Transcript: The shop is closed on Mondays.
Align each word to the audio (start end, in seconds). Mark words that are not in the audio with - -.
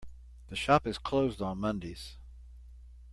The 0.47 0.55
shop 0.55 0.87
is 0.87 0.97
closed 0.97 1.43
on 1.43 1.59
Mondays. 1.59 2.17